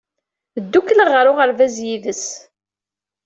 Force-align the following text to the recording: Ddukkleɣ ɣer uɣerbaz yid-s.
Ddukkleɣ 0.63 1.07
ɣer 1.11 1.25
uɣerbaz 1.31 1.75
yid-s. 1.85 2.25